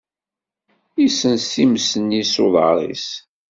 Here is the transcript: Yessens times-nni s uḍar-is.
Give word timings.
Yessens 1.01 1.43
times-nni 1.53 2.23
s 2.31 2.35
uḍar-is. 2.45 3.07